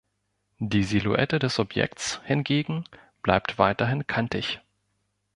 [0.57, 2.85] Die Silhouette des Objekts hingegen
[3.21, 4.59] bleibt weiterhin kantig.